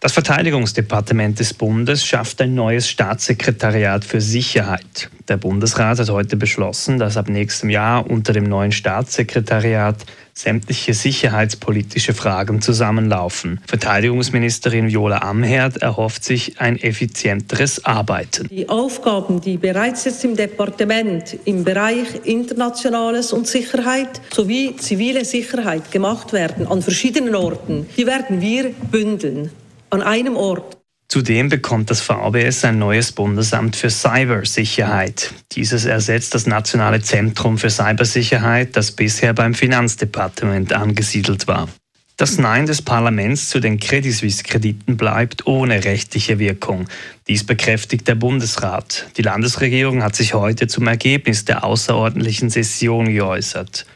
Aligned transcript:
Das 0.00 0.12
Verteidigungsdepartement 0.12 1.38
des 1.38 1.54
Bundes 1.54 2.04
schafft 2.04 2.42
ein 2.42 2.54
neues 2.54 2.88
Staatssekretariat 2.90 4.04
für 4.04 4.20
Sicherheit. 4.20 5.08
Der 5.28 5.38
Bundesrat 5.38 5.98
hat 5.98 6.10
heute 6.10 6.36
beschlossen, 6.36 6.98
dass 6.98 7.16
ab 7.16 7.30
nächstem 7.30 7.70
Jahr 7.70 8.10
unter 8.10 8.34
dem 8.34 8.44
neuen 8.44 8.72
Staatssekretariat 8.72 9.96
sämtliche 10.34 10.92
sicherheitspolitische 10.92 12.12
Fragen 12.12 12.60
zusammenlaufen. 12.60 13.60
Verteidigungsministerin 13.66 14.88
Viola 14.88 15.18
Amherd 15.18 15.78
erhofft 15.78 16.24
sich 16.24 16.60
ein 16.60 16.76
effizienteres 16.76 17.84
Arbeiten. 17.84 18.48
Die 18.48 18.68
Aufgaben, 18.68 19.40
die 19.40 19.56
bereits 19.56 20.04
jetzt 20.04 20.24
im 20.24 20.36
Departement 20.36 21.38
im 21.46 21.64
Bereich 21.64 22.08
Internationales 22.24 23.32
und 23.32 23.46
Sicherheit 23.46 24.20
sowie 24.34 24.76
zivile 24.76 25.24
Sicherheit 25.24 25.90
gemacht 25.90 26.32
werden 26.32 26.66
an 26.66 26.82
verschiedenen 26.82 27.34
Orten, 27.34 27.86
die 27.96 28.06
werden 28.06 28.40
wir 28.40 28.70
bündeln 28.90 29.50
an 29.94 30.02
einem 30.02 30.36
Ort. 30.36 30.76
Zudem 31.08 31.48
bekommt 31.48 31.90
das 31.90 32.00
VBS 32.00 32.64
ein 32.64 32.78
neues 32.78 33.12
Bundesamt 33.12 33.76
für 33.76 33.90
Cybersicherheit. 33.90 35.32
Dieses 35.52 35.84
ersetzt 35.84 36.34
das 36.34 36.46
Nationale 36.46 37.00
Zentrum 37.02 37.56
für 37.58 37.70
Cybersicherheit, 37.70 38.76
das 38.76 38.90
bisher 38.90 39.32
beim 39.32 39.54
Finanzdepartement 39.54 40.72
angesiedelt 40.72 41.46
war. 41.46 41.68
Das 42.16 42.38
Nein 42.38 42.66
des 42.66 42.80
Parlaments 42.80 43.48
zu 43.48 43.60
den 43.60 43.80
Credit 43.80 44.12
Suisse-Krediten 44.12 44.96
bleibt 44.96 45.46
ohne 45.46 45.84
rechtliche 45.84 46.38
Wirkung. 46.38 46.88
Dies 47.26 47.44
bekräftigt 47.44 48.06
der 48.06 48.14
Bundesrat. 48.14 49.06
Die 49.16 49.22
Landesregierung 49.22 50.02
hat 50.02 50.14
sich 50.14 50.32
heute 50.32 50.68
zum 50.68 50.86
Ergebnis 50.86 51.44
der 51.44 51.64
außerordentlichen 51.64 52.50
Session 52.50 53.12
geäußert. 53.12 53.86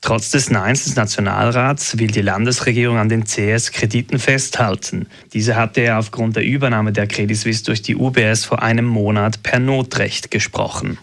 Trotz 0.00 0.30
des 0.30 0.48
Neins 0.48 0.84
des 0.84 0.94
Nationalrats 0.94 1.98
will 1.98 2.06
die 2.06 2.22
Landesregierung 2.22 2.98
an 2.98 3.08
den 3.08 3.24
CS-Krediten 3.24 4.18
festhalten. 4.18 5.06
Diese 5.32 5.56
hatte 5.56 5.80
er 5.80 5.98
aufgrund 5.98 6.36
der 6.36 6.44
Übernahme 6.44 6.92
der 6.92 7.08
Credit 7.08 7.36
Suisse 7.36 7.64
durch 7.64 7.82
die 7.82 7.96
UBS 7.96 8.44
vor 8.44 8.62
einem 8.62 8.86
Monat 8.86 9.42
per 9.42 9.58
Notrecht 9.58 10.30
gesprochen. 10.30 10.98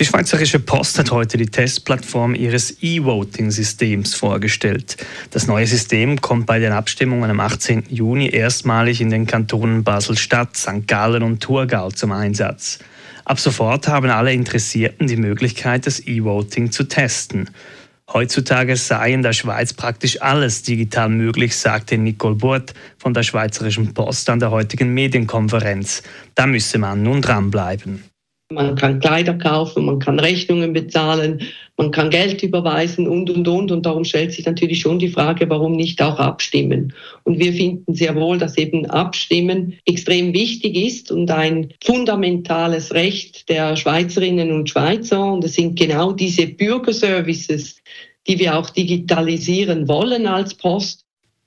Die 0.00 0.04
Schweizerische 0.04 0.58
Post 0.58 0.98
hat 0.98 1.12
heute 1.12 1.36
die 1.36 1.46
Testplattform 1.46 2.34
ihres 2.34 2.82
E-Voting-Systems 2.82 4.16
vorgestellt. 4.16 4.96
Das 5.30 5.46
neue 5.46 5.68
System 5.68 6.20
kommt 6.20 6.46
bei 6.46 6.58
den 6.58 6.72
Abstimmungen 6.72 7.30
am 7.30 7.38
18. 7.38 7.84
Juni 7.90 8.28
erstmalig 8.28 9.00
in 9.00 9.10
den 9.10 9.28
Kantonen 9.28 9.84
Basel-Stadt, 9.84 10.56
St. 10.56 10.88
Gallen 10.88 11.22
und 11.22 11.40
Thurgau 11.40 11.92
zum 11.92 12.10
Einsatz. 12.10 12.80
Ab 13.24 13.40
sofort 13.40 13.88
haben 13.88 14.10
alle 14.10 14.32
Interessierten 14.32 15.06
die 15.06 15.16
Möglichkeit, 15.16 15.86
das 15.86 16.00
E-Voting 16.06 16.70
zu 16.70 16.84
testen. 16.84 17.50
Heutzutage 18.12 18.76
sei 18.76 19.14
in 19.14 19.22
der 19.22 19.32
Schweiz 19.32 19.72
praktisch 19.72 20.20
alles 20.20 20.62
digital 20.62 21.08
möglich, 21.08 21.56
sagte 21.56 21.96
Nicole 21.96 22.34
Burt 22.34 22.74
von 22.98 23.14
der 23.14 23.22
Schweizerischen 23.22 23.94
Post 23.94 24.28
an 24.28 24.40
der 24.40 24.50
heutigen 24.50 24.92
Medienkonferenz. 24.92 26.02
Da 26.34 26.46
müsse 26.46 26.78
man 26.78 27.02
nun 27.02 27.22
dranbleiben. 27.22 28.04
Man 28.54 28.76
kann 28.76 29.00
Kleider 29.00 29.34
kaufen, 29.34 29.84
man 29.84 29.98
kann 29.98 30.18
Rechnungen 30.18 30.72
bezahlen, 30.72 31.42
man 31.76 31.90
kann 31.90 32.10
Geld 32.10 32.42
überweisen 32.42 33.08
und, 33.08 33.30
und, 33.30 33.46
und. 33.48 33.72
Und 33.72 33.84
darum 33.84 34.04
stellt 34.04 34.32
sich 34.32 34.46
natürlich 34.46 34.80
schon 34.80 34.98
die 34.98 35.08
Frage, 35.08 35.50
warum 35.50 35.72
nicht 35.72 36.00
auch 36.00 36.18
abstimmen. 36.18 36.92
Und 37.24 37.38
wir 37.38 37.52
finden 37.52 37.94
sehr 37.94 38.14
wohl, 38.14 38.38
dass 38.38 38.56
eben 38.56 38.86
Abstimmen 38.86 39.74
extrem 39.84 40.32
wichtig 40.32 40.76
ist 40.76 41.10
und 41.10 41.30
ein 41.30 41.72
fundamentales 41.82 42.94
Recht 42.94 43.48
der 43.48 43.76
Schweizerinnen 43.76 44.52
und 44.52 44.70
Schweizer. 44.70 45.32
Und 45.32 45.44
es 45.44 45.54
sind 45.54 45.78
genau 45.78 46.12
diese 46.12 46.46
Bürgerservices, 46.46 47.82
die 48.26 48.38
wir 48.38 48.58
auch 48.58 48.70
digitalisieren 48.70 49.88
wollen 49.88 50.26
als 50.26 50.54
Post 50.54 51.03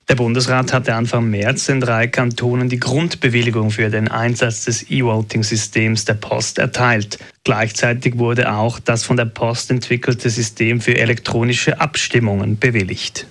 der 0.10 0.16
Bundesrat 0.16 0.72
hatte 0.72 0.96
Anfang 0.96 1.30
März 1.30 1.68
in 1.68 1.82
drei 1.82 2.08
Kantonen 2.08 2.70
die 2.70 2.80
Grundbewilligung 2.80 3.72
für 3.72 3.90
den 3.90 4.08
Einsatz 4.08 4.66
des 4.66 4.90
E-Voting-Systems 4.90 6.06
der 6.06 6.14
Post 6.14 6.60
erteilt. 6.60 7.20
Gleichzeitig 7.44 8.18
wurde 8.18 8.54
auch 8.54 8.80
das 8.80 9.04
von 9.04 9.18
der 9.18 9.26
Post 9.26 9.70
entwickelte 9.70 10.30
System 10.30 10.80
für 10.80 10.98
elektronische 10.98 11.82
Abstimmungen 11.82 12.58
bewilligt. 12.58 13.28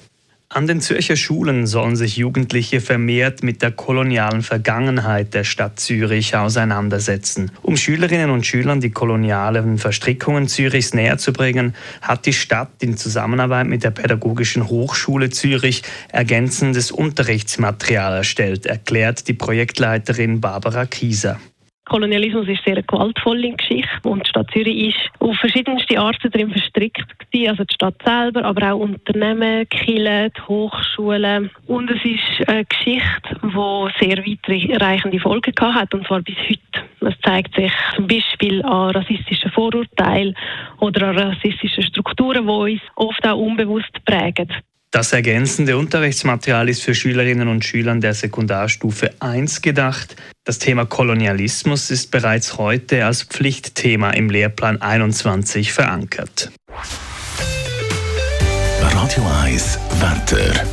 An 0.56 0.66
den 0.66 0.80
Zürcher 0.80 1.16
Schulen 1.16 1.66
sollen 1.66 1.96
sich 1.96 2.16
Jugendliche 2.16 2.80
vermehrt 2.80 3.42
mit 3.42 3.60
der 3.60 3.72
kolonialen 3.72 4.40
Vergangenheit 4.40 5.34
der 5.34 5.44
Stadt 5.44 5.78
Zürich 5.78 6.34
auseinandersetzen. 6.34 7.50
Um 7.60 7.76
Schülerinnen 7.76 8.30
und 8.30 8.46
Schülern 8.46 8.80
die 8.80 8.88
kolonialen 8.90 9.76
Verstrickungen 9.76 10.48
Zürichs 10.48 10.94
näher 10.94 11.18
zu 11.18 11.34
bringen, 11.34 11.74
hat 12.00 12.24
die 12.24 12.32
Stadt 12.32 12.70
in 12.80 12.96
Zusammenarbeit 12.96 13.66
mit 13.66 13.84
der 13.84 13.90
Pädagogischen 13.90 14.66
Hochschule 14.66 15.28
Zürich 15.28 15.82
ergänzendes 16.08 16.90
Unterrichtsmaterial 16.90 18.16
erstellt, 18.16 18.64
erklärt 18.64 19.28
die 19.28 19.34
Projektleiterin 19.34 20.40
Barbara 20.40 20.86
Kieser. 20.86 21.38
Kolonialismus 21.88 22.48
ist 22.48 22.64
sehr 22.64 22.74
eine 22.74 22.82
gewaltvolle 22.82 23.52
Geschichte 23.52 24.08
und 24.08 24.26
die 24.26 24.28
Stadt 24.28 24.50
Zürich 24.52 24.88
ist 24.88 25.10
auf 25.20 25.36
verschiedenste 25.36 25.98
Arten 26.00 26.30
darin 26.32 26.50
verstrickt 26.50 27.06
gewesen. 27.18 27.50
Also 27.50 27.64
die 27.64 27.74
Stadt 27.74 27.94
selber, 28.04 28.44
aber 28.44 28.72
auch 28.72 28.80
Unternehmen, 28.80 29.68
Kirchen, 29.68 30.32
die 30.36 30.42
Hochschulen. 30.48 31.50
Und 31.68 31.90
es 31.90 32.04
ist 32.04 32.48
eine 32.48 32.64
Geschichte, 32.64 33.38
die 33.40 34.04
sehr 34.04 34.18
weitreichende 34.18 35.20
Folgen 35.20 35.54
gehabt 35.54 35.74
hat, 35.74 35.94
und 35.94 36.06
zwar 36.08 36.22
bis 36.22 36.36
heute. 36.48 36.60
Das 37.00 37.14
zeigt 37.24 37.54
sich 37.54 37.72
zum 37.94 38.08
Beispiel 38.08 38.62
an 38.64 38.90
rassistischen 38.90 39.52
Vorurteilen 39.52 40.36
oder 40.80 41.08
an 41.08 41.18
rassistischen 41.18 41.84
Strukturen, 41.84 42.46
die 42.46 42.52
uns 42.52 42.80
oft 42.96 43.24
auch 43.24 43.38
unbewusst 43.38 44.04
prägen. 44.04 44.48
Das 44.90 45.12
ergänzende 45.12 45.76
Unterrichtsmaterial 45.76 46.68
ist 46.68 46.82
für 46.82 46.94
Schülerinnen 46.94 47.48
und 47.48 47.64
Schüler 47.64 47.94
der 47.96 48.14
Sekundarstufe 48.14 49.10
1 49.20 49.62
gedacht. 49.62 50.16
Das 50.44 50.58
Thema 50.58 50.86
Kolonialismus 50.86 51.90
ist 51.90 52.10
bereits 52.10 52.56
heute 52.56 53.04
als 53.04 53.24
Pflichtthema 53.24 54.10
im 54.10 54.30
Lehrplan 54.30 54.80
21 54.80 55.72
verankert. 55.72 56.50
Radio 58.80 59.24
1 59.42 59.78
Wetter. 60.00 60.64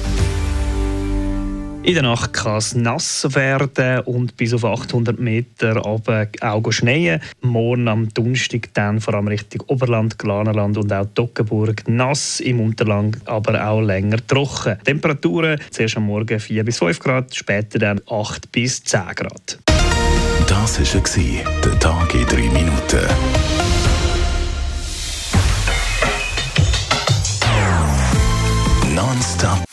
In 1.86 1.96
der 1.96 2.04
Nacht 2.04 2.32
kann 2.32 2.56
es 2.56 2.76
nass 2.76 3.28
werden 3.36 4.00
und 4.06 4.38
bis 4.38 4.54
auf 4.54 4.64
800 4.64 5.20
Meter 5.20 5.86
auch 5.86 6.72
schneien. 6.72 7.20
Morgen 7.42 7.90
am 7.90 8.08
Donnerstag 8.14 8.70
dann 8.74 9.02
vor 9.02 9.16
allem 9.16 9.28
Richtung 9.28 9.66
Oberland, 9.68 10.18
Glanerland 10.18 10.78
und 10.78 10.94
auch 10.94 11.06
Toggenburg 11.14 11.84
nass, 11.90 12.40
im 12.40 12.62
Unterland 12.62 13.18
aber 13.26 13.68
auch 13.68 13.82
länger 13.82 14.26
trocken. 14.26 14.78
Temperaturen 14.86 15.60
zuerst 15.72 15.98
am 15.98 16.06
Morgen 16.06 16.40
4 16.40 16.64
bis 16.64 16.80
5 16.80 17.00
Grad, 17.00 17.36
später 17.36 17.80
dann 17.80 18.00
8 18.10 18.50
bis 18.50 18.82
10 18.82 19.02
Grad. 19.16 19.60
Das 20.48 20.80
war 20.80 21.44
der 21.66 21.80
Tag 21.80 22.16
in 22.16 22.26
3 22.26 22.36
Minuten. 22.50 23.08
Nonstop 28.96 29.73